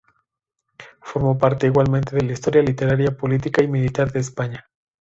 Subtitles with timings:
[1.03, 4.65] Formó parte igualmente de la historia literaria, política y militar de España.